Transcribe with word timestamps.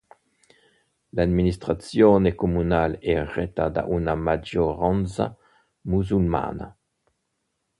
L'amministrazione 1.13 2.33
comunale 2.33 2.97
è 2.97 3.23
retta 3.23 3.69
da 3.69 3.85
una 3.85 4.15
maggioranza 4.15 5.37
musulmana. 5.81 6.75